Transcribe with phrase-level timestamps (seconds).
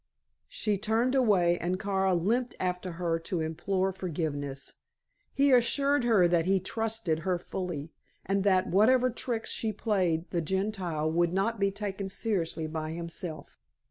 [0.49, 4.73] She turned away, and Kara limped after her to implore forgiveness.
[5.31, 7.91] He assured her that he trusted her fully,
[8.25, 13.59] and that whatever tricks she played the Gentile would not be taken seriously by himself.